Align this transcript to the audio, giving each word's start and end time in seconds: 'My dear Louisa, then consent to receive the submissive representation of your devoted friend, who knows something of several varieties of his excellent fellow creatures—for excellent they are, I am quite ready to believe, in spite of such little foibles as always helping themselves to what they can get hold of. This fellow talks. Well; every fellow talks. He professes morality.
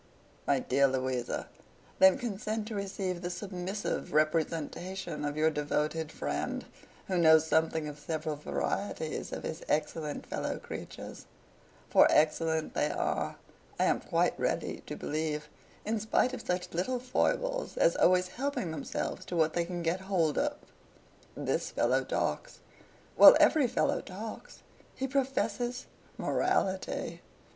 'My 0.47 0.57
dear 0.57 0.87
Louisa, 0.87 1.47
then 1.99 2.17
consent 2.17 2.67
to 2.67 2.73
receive 2.73 3.21
the 3.21 3.29
submissive 3.29 4.13
representation 4.13 5.23
of 5.23 5.37
your 5.37 5.51
devoted 5.51 6.11
friend, 6.11 6.65
who 7.07 7.19
knows 7.19 7.45
something 7.45 7.87
of 7.87 7.99
several 7.99 8.35
varieties 8.35 9.31
of 9.31 9.43
his 9.43 9.61
excellent 9.69 10.25
fellow 10.25 10.57
creatures—for 10.57 12.07
excellent 12.09 12.73
they 12.73 12.89
are, 12.89 13.35
I 13.79 13.83
am 13.83 13.99
quite 13.99 14.33
ready 14.39 14.81
to 14.87 14.95
believe, 14.95 15.49
in 15.85 15.99
spite 15.99 16.33
of 16.33 16.41
such 16.41 16.73
little 16.73 16.97
foibles 16.97 17.77
as 17.77 17.95
always 17.95 18.29
helping 18.29 18.71
themselves 18.71 19.23
to 19.25 19.35
what 19.35 19.53
they 19.53 19.65
can 19.65 19.83
get 19.83 20.01
hold 20.09 20.35
of. 20.39 20.57
This 21.37 21.69
fellow 21.69 22.03
talks. 22.03 22.61
Well; 23.17 23.37
every 23.39 23.67
fellow 23.67 24.01
talks. 24.01 24.63
He 24.95 25.07
professes 25.07 25.85
morality. 26.17 27.21